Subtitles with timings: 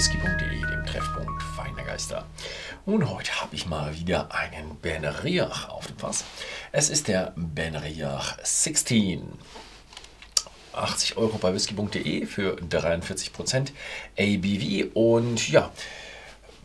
[0.00, 2.24] www.whisky.de, dem Treffpunkt feiner Geister.
[2.86, 6.24] Und heute habe ich mal wieder einen Ben Riach auf dem Fass.
[6.72, 9.28] Es ist der Ben Riach 16.
[10.72, 13.72] 80 Euro bei whisky.de für 43%
[14.18, 15.70] ABV und ja,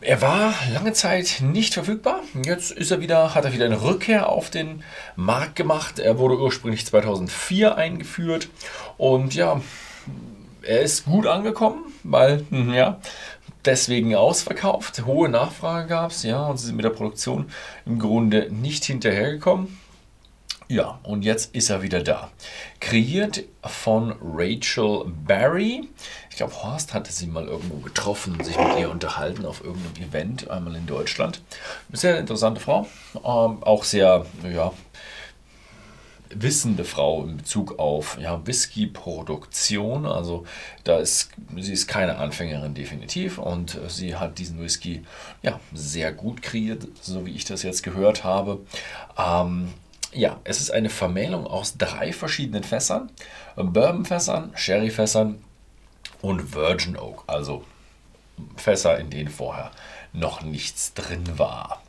[0.00, 2.22] er war lange Zeit nicht verfügbar.
[2.42, 4.82] Jetzt ist er wieder, hat er wieder eine Rückkehr auf den
[5.14, 5.98] Markt gemacht.
[5.98, 8.48] Er wurde ursprünglich 2004 eingeführt
[8.96, 9.60] und ja,
[10.66, 13.00] er ist gut angekommen, weil, hm, ja,
[13.64, 15.04] deswegen ausverkauft.
[15.06, 17.50] Hohe Nachfrage gab es, ja, und sie sind mit der Produktion
[17.84, 19.78] im Grunde nicht hinterhergekommen.
[20.68, 22.30] Ja, und jetzt ist er wieder da.
[22.80, 25.88] Kreiert von Rachel Barry.
[26.28, 30.50] Ich glaube, Horst hatte sie mal irgendwo getroffen, sich mit ihr unterhalten auf irgendeinem Event,
[30.50, 31.40] einmal in Deutschland.
[31.92, 32.88] Sehr interessante Frau.
[33.14, 34.72] Ähm, auch sehr, ja,
[36.34, 40.06] wissende Frau in Bezug auf ja, Whisky-Produktion.
[40.06, 40.46] Also
[40.84, 45.02] da ist, sie ist keine Anfängerin definitiv und sie hat diesen Whisky
[45.42, 48.60] ja, sehr gut kreiert, so wie ich das jetzt gehört habe.
[49.18, 49.72] Ähm,
[50.12, 53.10] ja, es ist eine Vermählung aus drei verschiedenen Fässern.
[53.56, 55.42] Bourbon-Fässern, Sherry-Fässern
[56.22, 57.64] und Virgin Oak, also
[58.56, 59.70] Fässer, in denen vorher
[60.12, 61.82] noch nichts drin war.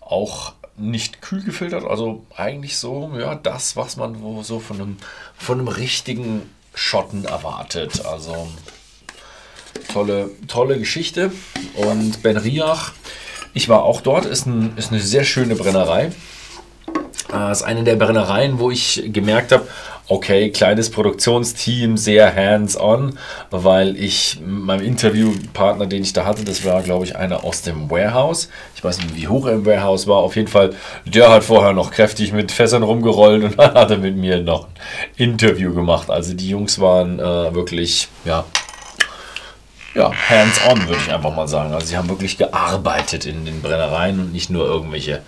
[0.00, 4.96] Auch nicht kühl gefiltert, also eigentlich so, ja, das, was man so von einem,
[5.36, 6.42] von einem richtigen
[6.74, 8.04] Schotten erwartet.
[8.04, 8.48] Also
[9.92, 11.32] tolle, tolle Geschichte.
[11.74, 12.92] Und Ben Riach,
[13.54, 16.12] ich war auch dort, ist, ein, ist eine sehr schöne Brennerei.
[17.28, 19.66] Das äh, ist eine der Brennereien, wo ich gemerkt habe,
[20.08, 23.18] okay, kleines Produktionsteam, sehr hands-on,
[23.50, 27.90] weil ich meinem Interviewpartner, den ich da hatte, das war, glaube ich, einer aus dem
[27.90, 28.48] Warehouse.
[28.76, 30.18] Ich weiß nicht, wie hoch er im Warehouse war.
[30.18, 30.74] Auf jeden Fall,
[31.04, 34.66] der hat vorher noch kräftig mit Fässern rumgerollt und dann hat er mit mir noch
[34.66, 34.70] ein
[35.16, 36.10] Interview gemacht.
[36.10, 38.44] Also die Jungs waren äh, wirklich, ja,
[39.96, 41.72] ja, hands-on, würde ich einfach mal sagen.
[41.72, 45.22] Also sie haben wirklich gearbeitet in den Brennereien und nicht nur irgendwelche,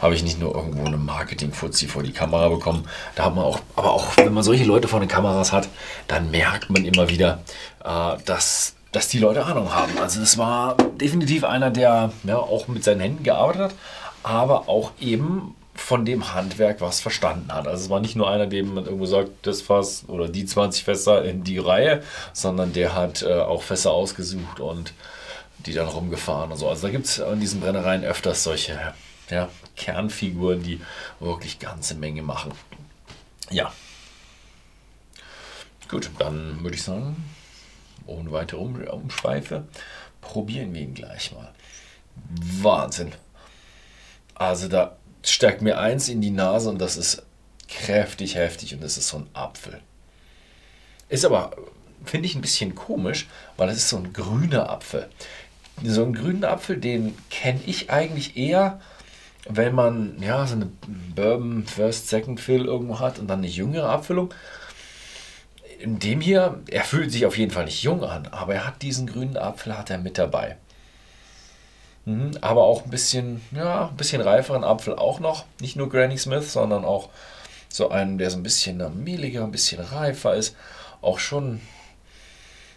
[0.00, 2.84] habe ich nicht nur irgendwo eine Marketing-Fuzzi vor die Kamera bekommen.
[3.16, 5.68] Da hat man auch, aber auch wenn man solche Leute vor den Kameras hat,
[6.06, 7.42] dann merkt man immer wieder,
[7.84, 9.98] äh, dass, dass die Leute Ahnung haben.
[10.00, 13.74] Also es war definitiv einer, der ja, auch mit seinen Händen gearbeitet hat,
[14.22, 17.66] aber auch eben von dem Handwerk was verstanden hat.
[17.66, 20.84] Also es war nicht nur einer, dem man irgendwo sagt, das Fass oder die 20
[20.84, 22.02] Fässer in die Reihe,
[22.32, 24.92] sondern der hat äh, auch Fässer ausgesucht und
[25.66, 26.68] die dann rumgefahren und so.
[26.68, 28.94] Also da gibt es in diesen Brennereien öfters solche
[29.30, 30.80] ja, Kernfiguren, die
[31.20, 32.52] wirklich ganze Menge machen.
[33.50, 33.72] Ja.
[35.88, 37.24] Gut, dann würde ich sagen,
[38.06, 39.64] ohne weitere um Umschweife,
[40.20, 41.52] probieren wir ihn gleich mal.
[42.62, 43.12] Wahnsinn.
[44.34, 47.22] Also da stärkt mir eins in die Nase und das ist
[47.68, 49.80] kräftig heftig und das ist so ein Apfel.
[51.08, 51.52] Ist aber,
[52.04, 55.08] finde ich, ein bisschen komisch, weil es ist so ein grüner Apfel.
[55.84, 58.80] So einen grünen Apfel, den kenne ich eigentlich eher,
[59.48, 60.70] wenn man ja so eine
[61.14, 64.32] Bourbon First, Second Fill irgendwo hat und dann eine jüngere Abfüllung.
[65.80, 68.82] In dem hier, er fühlt sich auf jeden Fall nicht jung an, aber er hat
[68.82, 70.56] diesen grünen Apfel hat er mit dabei.
[72.04, 75.44] Mhm, aber auch ein bisschen, ja, ein bisschen reiferen Apfel auch noch.
[75.60, 77.10] Nicht nur Granny Smith, sondern auch
[77.68, 80.56] so einen, der so ein bisschen mehliger, ein bisschen reifer ist.
[81.00, 81.60] Auch schon,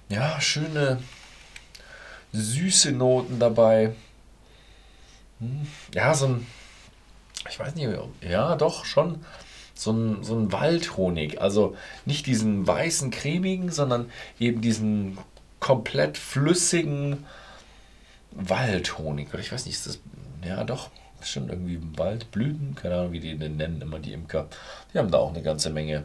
[0.10, 1.00] ja, schöne,
[2.34, 3.94] süße Noten dabei.
[5.40, 6.48] Mhm, ja, so ein,
[7.50, 7.90] ich weiß nicht,
[8.22, 9.24] ja, doch, schon
[9.76, 11.42] so ein, so ein Waldhonig.
[11.42, 11.76] Also
[12.06, 14.10] nicht diesen weißen, cremigen, sondern
[14.40, 15.18] eben diesen
[15.60, 17.26] komplett flüssigen,
[18.36, 20.00] Waldhonig, oder ich weiß nicht, ist das,
[20.46, 24.48] ja doch, bestimmt irgendwie Waldblüten, keine Ahnung, wie die den nennen, immer die Imker.
[24.94, 26.04] Die haben da auch eine ganze Menge,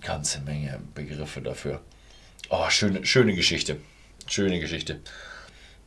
[0.00, 1.80] ganze Menge Begriffe dafür.
[2.48, 3.76] Oh, schöne, schöne Geschichte.
[4.26, 5.00] Schöne Geschichte.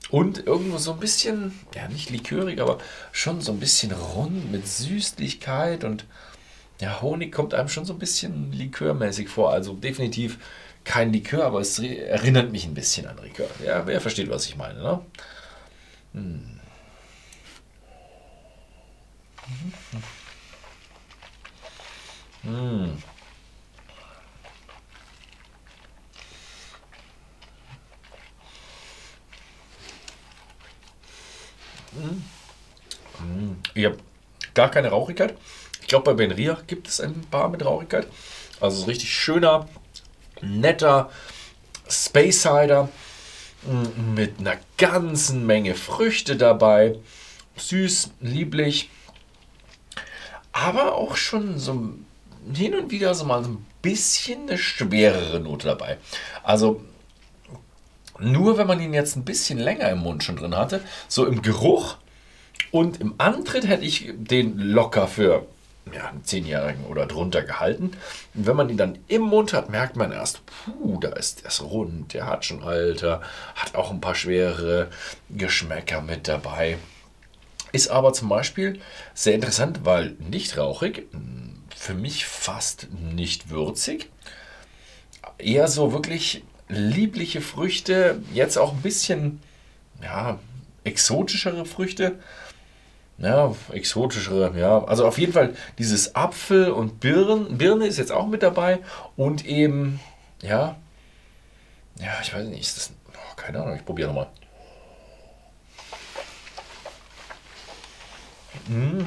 [0.10, 2.78] Und irgendwo so ein bisschen, ja, nicht likörig, aber
[3.12, 6.06] schon so ein bisschen rund mit Süßlichkeit und
[6.82, 9.52] ja, Honig kommt einem schon so ein bisschen likörmäßig vor.
[9.52, 10.38] Also definitiv
[10.84, 13.48] kein Likör, aber es erinnert mich ein bisschen an Likör.
[13.64, 15.06] Ja, wer versteht, was ich meine, ne?
[16.14, 16.60] Hm.
[22.44, 23.00] Hm.
[33.18, 33.58] Hm.
[33.74, 33.98] Ich habe
[34.54, 35.36] gar keine Rauchigkeit.
[35.82, 38.08] Ich glaube, bei Benria gibt es ein paar mit Rauchigkeit.
[38.60, 39.68] Also so richtig schöner,
[40.42, 41.10] netter
[41.90, 42.90] Space Cider
[44.16, 46.98] mit einer ganzen Menge Früchte dabei.
[47.56, 48.90] Süß, lieblich,
[50.52, 51.90] aber auch schon so
[52.54, 55.98] hin und wieder so mal so ein bisschen eine schwerere Note dabei.
[56.44, 56.82] Also
[58.20, 61.42] Nur wenn man ihn jetzt ein bisschen länger im Mund schon drin hatte, so im
[61.42, 61.98] Geruch
[62.72, 65.46] und im Antritt hätte ich den locker für
[65.92, 67.92] ja, einen Zehnjährigen oder drunter gehalten.
[68.34, 71.62] Und wenn man ihn dann im Mund hat, merkt man erst, puh, da ist das
[71.62, 73.22] rund, der hat schon Alter,
[73.56, 74.90] hat auch ein paar schwere
[75.30, 76.78] Geschmäcker mit dabei.
[77.72, 78.80] Ist aber zum Beispiel
[79.14, 81.08] sehr interessant, weil nicht rauchig,
[81.76, 84.10] für mich fast nicht würzig.
[85.38, 89.42] Eher so wirklich liebliche Früchte, jetzt auch ein bisschen
[90.02, 90.40] ja,
[90.84, 92.20] exotischere Früchte.
[93.18, 94.84] Ja, exotischere, ja.
[94.84, 98.80] Also auf jeden Fall dieses Apfel und Birn, Birne ist jetzt auch mit dabei
[99.16, 100.00] und eben,
[100.42, 100.76] ja,
[102.00, 104.28] ja, ich weiß nicht, ist das, oh, keine Ahnung, ich probiere nochmal.
[108.68, 109.06] Mmh.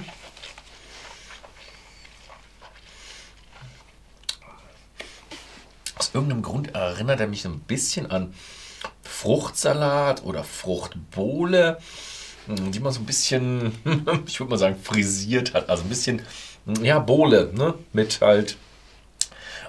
[5.99, 8.35] Aus irgendeinem Grund erinnert er mich ein bisschen an
[9.02, 11.85] Fruchtsalat oder Fruchtbowle, hm,
[12.49, 13.73] die man so ein bisschen,
[14.27, 15.69] ich würde mal sagen, frisiert hat.
[15.69, 16.23] Also ein bisschen,
[16.83, 17.75] ja, Bowle, ne?
[17.93, 18.57] mit halt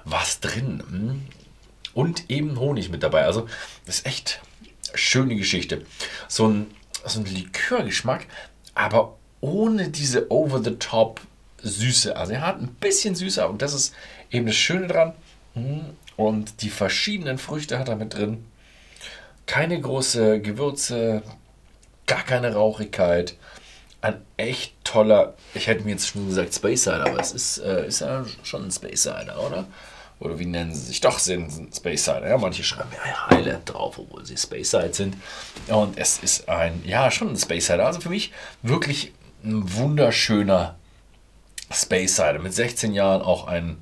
[0.06, 0.84] was drin.
[0.90, 1.22] Hm.
[1.94, 3.24] Und eben Honig mit dabei.
[3.24, 3.48] Also,
[3.86, 4.42] das ist echt
[4.94, 5.86] schöne Geschichte.
[6.28, 6.68] So ein,
[7.06, 8.28] so ein Likörgeschmack,
[8.76, 11.22] aber ohne diese over-the-top
[11.64, 12.16] Süße.
[12.16, 13.94] Also er hat ein bisschen Süße und das ist
[14.32, 15.14] eben das Schöne dran.
[15.54, 15.82] Hm.
[16.16, 18.46] Und die verschiedenen Früchte hat er mit drin.
[19.46, 21.24] Keine große Gewürze,
[22.07, 23.38] gar keine Rauchigkeit.
[24.01, 27.88] Ein echt toller, ich hätte mir jetzt schon gesagt Space Cider, aber es ist, äh,
[27.88, 29.65] ist ja schon ein Space Cider, oder?
[30.19, 31.01] Oder wie nennen sie sich?
[31.01, 32.27] Doch, sind Space Cider.
[32.27, 35.15] Ja, manche schreiben ja Highland drauf, obwohl sie Space Side sind.
[35.68, 37.86] Und es ist ein, ja, schon ein Space Cider.
[37.86, 38.31] Also für mich
[38.63, 39.13] wirklich
[39.44, 40.75] ein wunderschöner
[41.71, 42.39] Space Cider.
[42.39, 43.77] Mit 16 Jahren auch ein,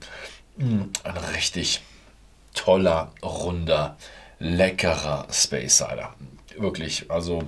[0.58, 1.82] hm, ein richtig
[2.54, 3.96] toller, runder,
[4.40, 6.14] leckerer Space Cider.
[6.58, 7.44] Wirklich, also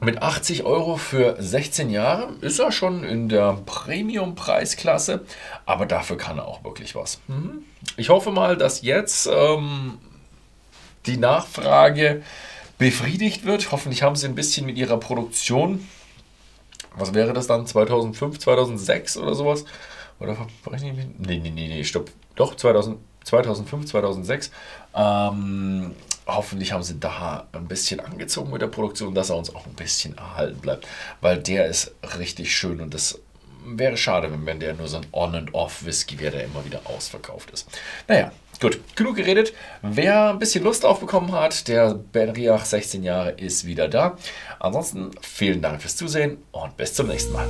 [0.00, 5.24] mit 80 Euro für 16 Jahre ist er schon in der Premium-Preisklasse,
[5.66, 7.20] aber dafür kann er auch wirklich was.
[7.28, 7.64] Mhm.
[7.96, 9.98] Ich hoffe mal, dass jetzt ähm,
[11.06, 12.22] die Nachfrage
[12.78, 13.72] befriedigt wird.
[13.72, 15.86] Hoffentlich haben sie ein bisschen mit ihrer Produktion,
[16.96, 19.64] was wäre das dann, 2005, 2006 oder sowas?
[20.18, 21.06] Oder verrechne ich mich?
[21.18, 22.10] Nee, nee, nee, nee, stopp.
[22.34, 24.50] Doch, 2000, 2005, 2006.
[24.94, 25.94] Ähm,
[26.36, 29.74] hoffentlich haben sie da ein bisschen angezogen mit der Produktion, dass er uns auch ein
[29.74, 30.86] bisschen erhalten bleibt,
[31.20, 33.18] weil der ist richtig schön und das
[33.64, 37.68] wäre schade, wenn der nur so ein On-and-Off-Whisky wäre, der immer wieder ausverkauft ist.
[38.08, 39.52] Naja, gut, genug geredet.
[39.82, 44.16] Wer ein bisschen Lust aufbekommen hat, der Ben Riach, 16 Jahre, ist wieder da.
[44.58, 47.48] Ansonsten vielen Dank fürs Zusehen und bis zum nächsten Mal.